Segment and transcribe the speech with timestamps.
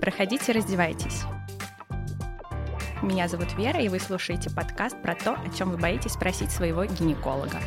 [0.00, 1.22] Проходите, раздевайтесь.
[3.02, 6.84] Меня зовут Вера, и вы слушаете подкаст про то, о чем вы боитесь спросить своего
[6.84, 7.58] гинеколога.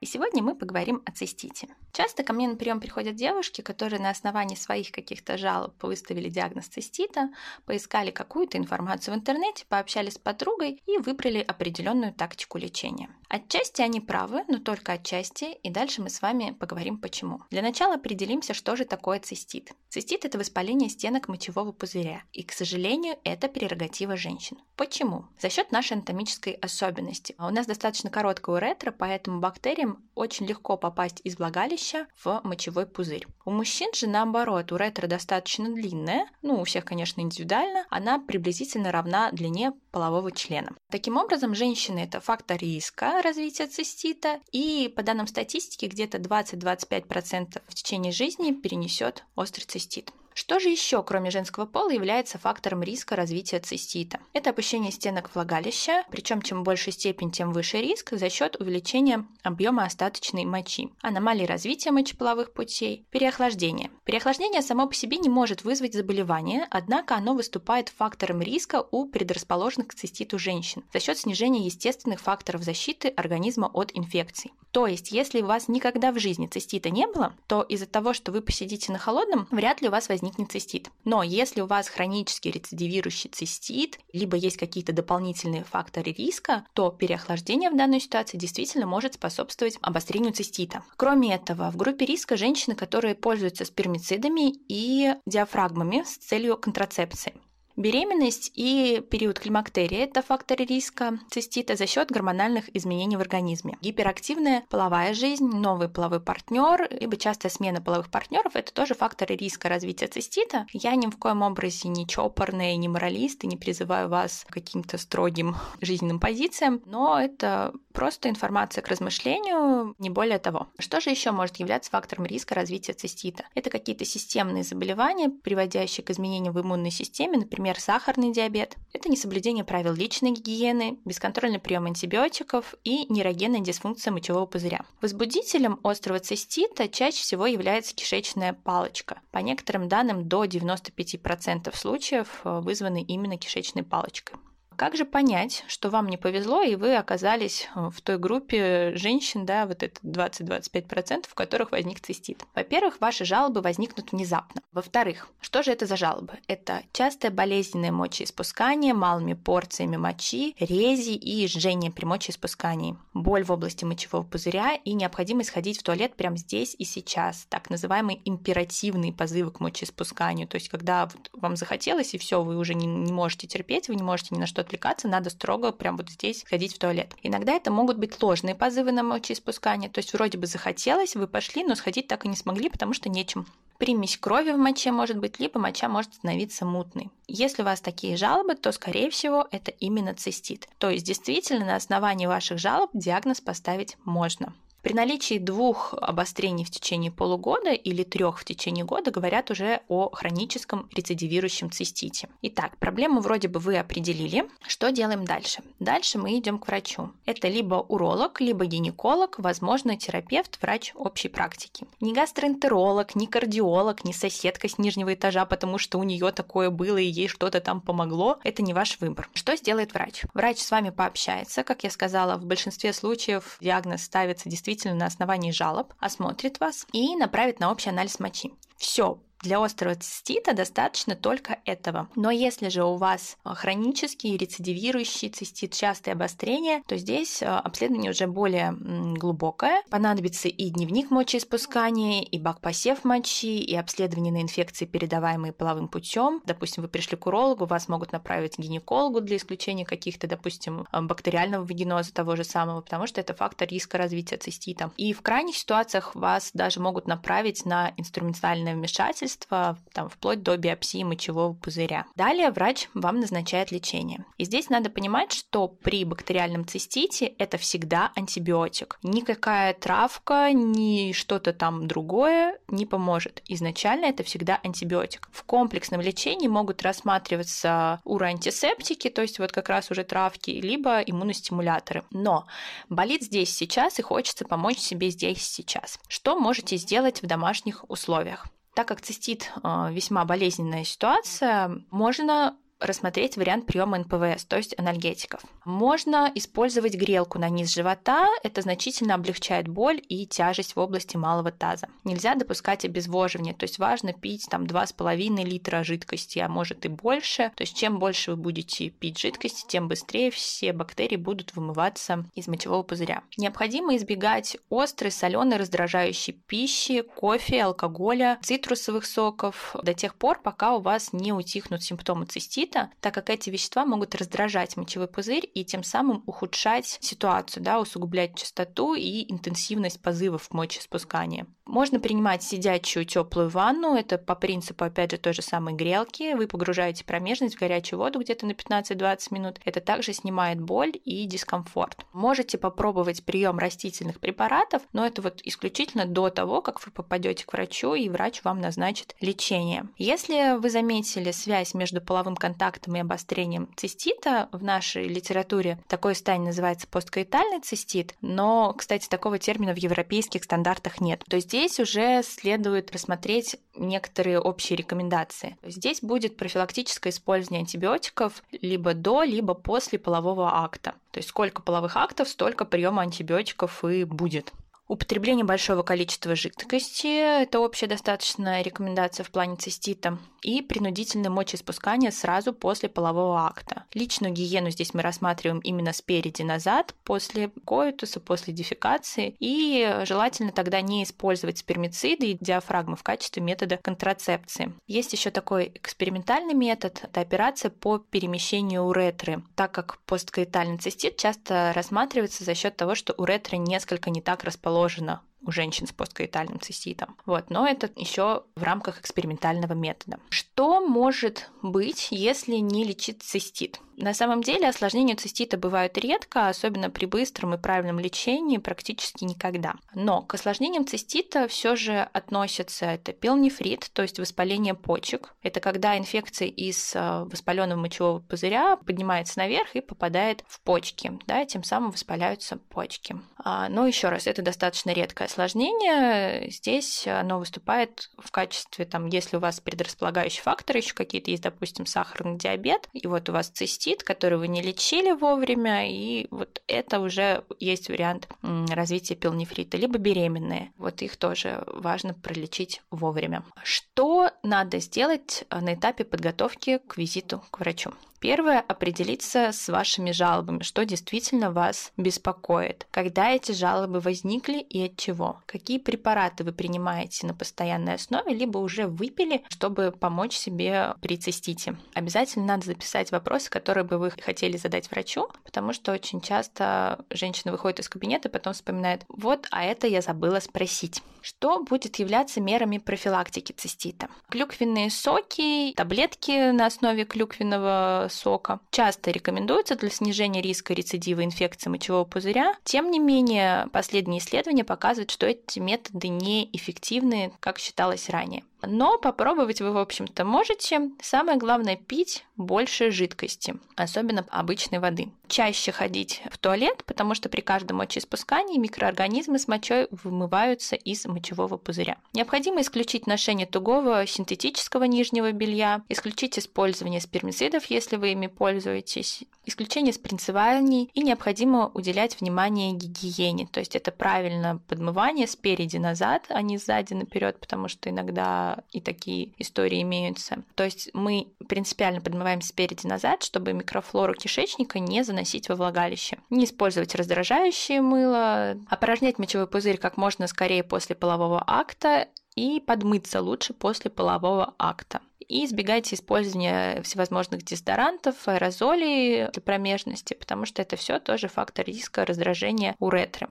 [0.00, 1.68] И сегодня мы поговорим о цистите.
[1.96, 6.66] Часто ко мне на прием приходят девушки, которые на основании своих каких-то жалоб выставили диагноз
[6.66, 7.30] цистита,
[7.64, 13.08] поискали какую-то информацию в интернете, пообщались с подругой и выбрали определенную тактику лечения.
[13.30, 17.40] Отчасти они правы, но только отчасти, и дальше мы с вами поговорим почему.
[17.50, 19.72] Для начала определимся, что же такое цистит.
[19.88, 24.58] Цистит– это воспаление стенок мочевого пузыря, и, к сожалению, это прерогатива женщин.
[24.76, 25.24] Почему?
[25.40, 27.34] За счет нашей анатомической особенности.
[27.38, 31.85] У нас достаточно короткая уретра, поэтому бактериям очень легко попасть из влагалища
[32.22, 33.26] в мочевой пузырь.
[33.44, 39.30] У мужчин же наоборот, уретра достаточно длинная, ну, у всех, конечно, индивидуально, она приблизительно равна
[39.30, 40.74] длине полового члена.
[40.90, 47.74] Таким образом, женщины– это фактор риска развития цистита, и по данным статистики, где-то 20-25% в
[47.74, 50.10] течение жизни перенесет острый цистит.
[50.38, 54.20] Что же еще, кроме женского пола, является фактором риска развития цистита?
[54.34, 59.86] Это опущение стенок влагалища, причем чем больше степень, тем выше риск за счет увеличения объема
[59.86, 63.90] остаточной мочи, аномалии развития мочеполовых путей, переохлаждения.
[64.04, 69.88] Переохлаждение само по себе не может вызвать заболевание, однако оно выступает фактором риска у предрасположенных
[69.88, 74.52] к циститу женщин за счет снижения естественных факторов защиты организма от инфекций.
[74.70, 78.32] То есть, если у вас никогда в жизни цистита не было, то из-за того, что
[78.32, 80.90] вы посидите на холодном, вряд ли у вас возникнет возникнет цистит.
[81.04, 87.70] Но если у вас хронический рецидивирующий цистит, либо есть какие-то дополнительные факторы риска, то переохлаждение
[87.70, 90.82] в данной ситуации действительно может способствовать обострению цистита.
[90.96, 97.34] Кроме этого, в группе риска женщины, которые пользуются спермицидами и диафрагмами с целью контрацепции.
[97.76, 103.76] Беременность и период климактерия– это факторы риска цистита за счет гормональных изменений в организме.
[103.82, 109.68] Гиперактивная половая жизнь, новый половой партнер, либо частая смена половых партнеров– это тоже факторы риска
[109.68, 110.66] развития цистита.
[110.72, 114.96] Я ни в коем образе не чопорная, не моралист и не призываю вас к каким-то
[114.96, 120.68] строгим жизненным позициям, но это просто информация к размышлению, не более того.
[120.78, 123.44] Что же еще может являться фактором риска развития цистита?
[123.54, 128.76] Это какие-то системные заболевания, приводящие к изменениям в иммунной системе, например, например, сахарный диабет.
[128.92, 134.82] Это несоблюдение правил личной гигиены, бесконтрольный прием антибиотиков и нейрогенная дисфункция мочевого пузыря.
[135.00, 139.18] Возбудителем острого цистита чаще всего является кишечная палочка.
[139.32, 144.38] По некоторым данным, до 95% случаев э, вызваны именно кишечной палочкой.
[144.76, 149.46] Как же понять, что вам не повезло, и вы оказались э, в той группе женщин,
[149.46, 152.44] да, вот это 20-25%, в которых возник цистит?
[152.54, 154.60] Во-первых, ваши жалобы возникнут внезапно.
[154.72, 156.34] Во-вторых, что же это за жалобы?
[156.46, 163.86] Это частое болезненное мочеиспускание малыми порциями мочи, рези и жжение при мочеиспускании, боль в области
[163.86, 169.52] мочевого пузыря и необходимость ходить в туалет прямо здесь и сейчас, так называемые императивные позывы
[169.52, 173.46] к мочеиспусканию, то есть когда вот вам захотелось и все, вы уже не, не можете
[173.46, 176.78] терпеть, вы не можете ни на что отвлекаться, надо строго прям вот здесь ходить в
[176.78, 177.14] туалет.
[177.22, 181.64] Иногда это могут быть ложные позывы на мочеиспускание, то есть вроде бы захотелось, вы пошли,
[181.64, 183.46] но сходить так и не смогли, потому что нечем.
[183.78, 187.10] Примесь крови в моче может быть, либо моча может становиться мутной.
[187.28, 190.66] Если у вас такие жалобы, то, скорее всего, это именно цистит.
[190.78, 194.54] То есть, действительно, на основании ваших жалоб диагноз поставить можно.
[194.86, 200.10] При наличии двух обострений в течение полугода или трех в течение года говорят уже о
[200.10, 202.28] хроническом рецидивирующем цистите.
[202.42, 204.48] Итак, проблему вроде бы вы определили.
[204.64, 205.64] Что делаем дальше?
[205.80, 207.10] Дальше мы идем к врачу.
[207.24, 211.84] Это либо уролог, либо гинеколог, возможно, терапевт, врач общей практики.
[212.00, 216.98] Не гастроэнтеролог, не кардиолог, не соседка с нижнего этажа, потому что у нее такое было
[216.98, 218.38] и ей что-то там помогло.
[218.44, 219.28] Это не ваш выбор.
[219.34, 220.22] Что сделает врач?
[220.32, 221.64] Врач с вами пообщается.
[221.64, 226.86] Как я сказала, в большинстве случаев диагноз ставится действительно действительно на основании жалоб, осмотрит вас
[226.92, 228.52] и направит на общий анализ мочи.
[228.76, 232.08] Все, для острого цистита достаточно только этого.
[232.16, 238.10] Но если же у вас а, хронический рецидивирующий цистит, частые обострения, то здесь а, обследование
[238.10, 238.72] уже более
[239.16, 239.82] глубокое.
[239.90, 246.42] Понадобится и дневник мочеиспускания, и бак-посев мочи, и обследование на инфекции, передаваемые половым путем.
[246.44, 251.02] Допустим, вы пришли к урологу, вас могут направить к гинекологу для исключения каких-то, допустим, а,
[251.02, 254.90] бактериального вагиноза того же самого, потому что это фактор риска развития цистита.
[254.96, 260.56] И в крайних ситуациях вас даже могут направить на инструментальное вмешательство, вмешательства, там, вплоть до
[260.56, 262.06] биопсии мочевого пузыря.
[262.14, 264.24] Далее врач вам назначает лечение.
[264.38, 268.98] И здесь надо понимать, что при бактериальном цистите это всегда антибиотик.
[269.02, 273.42] Никакая травка, ни что-то там другое не поможет.
[273.48, 275.28] Изначально это всегда антибиотик.
[275.32, 282.04] В комплексном лечении могут рассматриваться уроантисептики, то есть вот как раз уже травки, либо иммуностимуляторы.
[282.10, 282.46] Но
[282.88, 285.98] болит здесь сейчас и хочется помочь себе здесь сейчас.
[286.08, 288.46] Что можете сделать в домашних условиях?
[288.76, 295.40] Так как цистит э, весьма болезненная ситуация, можно рассмотреть вариант приема НПВС, то есть анальгетиков.
[295.64, 301.50] Можно использовать грелку на низ живота, это значительно облегчает боль и тяжесть в области малого
[301.50, 301.88] таза.
[302.04, 307.50] Нельзя допускать обезвоживание, то есть важно пить там 2,5 литра жидкости, а может и больше.
[307.56, 312.46] То есть чем больше вы будете пить жидкости, тем быстрее все бактерии будут вымываться из
[312.46, 313.22] мочевого пузыря.
[313.36, 320.80] Необходимо избегать острой, соленой, раздражающей пищи, кофе, алкоголя, цитрусовых соков до тех пор, пока у
[320.80, 325.64] вас не утихнут симптомы цистита цистита, так как эти вещества могут раздражать мочевой пузырь и
[325.64, 331.46] тем самым ухудшать ситуацию, да, усугублять частоту и интенсивность позывов к мочеиспусканию.
[331.66, 336.34] Можно принимать сидячую теплую ванну, это по принципу, опять же, той же самой грелки.
[336.34, 339.60] Вы погружаете промежность в горячую воду где-то на 15-20 минут.
[339.64, 342.06] Это также снимает боль и дискомфорт.
[342.12, 347.52] Можете попробовать прием растительных препаратов, но это вот исключительно до того, как вы попадете к
[347.52, 349.88] врачу, и врач вам назначит лечение.
[349.98, 356.48] Если вы заметили связь между половым контактом и обострением цистита, в нашей литературе такое состояние
[356.48, 361.24] называется посткоитальный цистит, но, кстати, такого термина в европейских стандартах нет.
[361.28, 365.56] То есть здесь уже следует рассмотреть некоторые общие рекомендации.
[365.62, 370.92] Здесь будет профилактическое использование антибиотиков либо до, либо после полового акта.
[371.12, 374.52] То есть сколько половых актов, столько приема антибиотиков и будет.
[374.86, 380.18] Употребление большого количества жидкости– это общая достаточная рекомендация в плане цистита.
[380.46, 383.82] И принудительное мочеиспускание сразу после полового акта.
[383.94, 389.34] Личную гигиену здесь мы рассматриваем именно спереди назад, после коитуса, после дефекации.
[389.40, 394.72] И желательно тогда не использовать спермициды и диафрагмы в качестве метода контрацепции.
[394.86, 401.72] Есть еще такой экспериментальный метод– это операция по перемещению уретры, так как посткоитальный цистит часто
[401.74, 407.16] рассматривается за счет того, что уретра несколько не так расположена у женщин с посткоитальным циститом.
[407.26, 410.18] Вот, но это еще в рамках экспериментального метода.
[410.28, 413.80] Что может быть, если не лечить цистит?
[413.96, 419.74] На самом деле осложнения цистита бывают редко, особенно при быстром и правильном лечении практически никогда.
[419.94, 425.34] Но к осложнениям цистита все же относятся это пилнефрит, то есть воспаление почек.
[425.42, 431.46] Это когда инфекция из э, воспаленного мочевого пузыря поднимается наверх и попадает в почки, да,
[431.46, 433.16] тем самым воспаляются почки.
[433.42, 436.50] А, но еще раз, это достаточно редкое осложнение.
[436.50, 441.86] Здесь оно выступает в качестве, там, если у вас предрасполагающие факторы еще какие-то есть, допустим,
[441.86, 447.00] сахарный диабет, и вот у вас цистит, который вы не лечили вовремя, и вот это
[447.00, 450.72] уже есть вариант развития пилнефрита, либо беременные.
[450.78, 453.44] Вот их тоже важно пролечить вовремя.
[453.62, 457.92] Что надо сделать на этапе подготовки к визиту к врачу?
[458.20, 462.86] Первое– определиться с вашими жалобами, что действительно вас беспокоит.
[462.90, 465.40] Когда эти жалобы возникли и от чего?
[465.46, 471.76] Какие препараты вы принимаете на постоянной основе, либо уже выпили, чтобы помочь себе при цистите.
[471.94, 477.52] Обязательно надо записать вопросы, которые бы вы хотели задать врачу, потому что очень часто женщина
[477.52, 481.02] выходит из кабинета и потом вспоминает, вот, а это я забыла спросить.
[481.20, 484.08] Что будет являться мерами профилактики цистита?
[484.30, 492.04] Клюквенные соки, таблетки на основе клюквенного сока часто рекомендуется для снижения риска рецидива инфекции мочевого
[492.04, 492.54] пузыря.
[492.64, 498.44] Тем не менее, последние исследования показывают, что эти методы неэффективны, как считалось ранее.
[498.66, 500.90] Но попробовать вы, в общем-то, можете.
[501.00, 505.10] Самое главное– пить больше жидкости, особенно обычной воды.
[505.28, 511.56] Чаще ходить в туалет, потому что при каждом мочеиспускании микроорганизмы с мочой вымываются из мочевого
[511.56, 511.96] пузыря.
[512.12, 519.92] Необходимо исключить ношение тугого синтетического нижнего белья, исключить использование спермицидов, если вы ими пользуетесь, исключение
[519.92, 523.46] спринцеваний и необходимо уделять внимание гигиене.
[523.46, 528.80] То есть это правильно подмывание спереди назад, а не сзади наперед, потому что иногда и
[528.80, 530.42] такие истории имеются.
[530.54, 536.18] То есть мы принципиально подмываем спереди назад, чтобы микрофлору кишечника не заносить во влагалище.
[536.30, 543.20] Не использовать раздражающее мыло, опорожнять мочевой пузырь как можно скорее после полового акта и подмыться
[543.20, 545.00] лучше после полового акта.
[545.28, 552.04] И избегайте использования всевозможных дезодорантов, аэрозолей для промежности, потому что это все тоже фактор риска
[552.04, 553.28] раздражения уретры.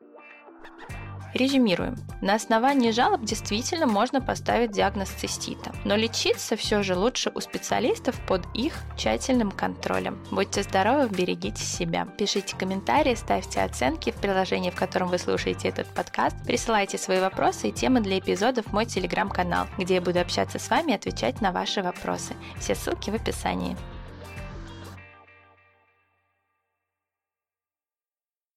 [1.36, 1.98] Резюмируем.
[2.22, 8.18] На основании жалоб действительно можно поставить диагноз цистита, но лечиться все же лучше у специалистов
[8.26, 10.18] под их тщательным контролем.
[10.32, 12.08] Будьте здоровы, берегите себя.
[12.18, 16.38] Пишите комментарии, ставьте оценки в приложении, в котором вы слушаете этот подкаст.
[16.46, 20.70] Присылайте свои вопросы и темы для эпизодов в мой телеграм-канал, где я буду общаться с
[20.70, 22.34] вами и отвечать на ваши вопросы.
[22.62, 23.76] Все ссылки в описании.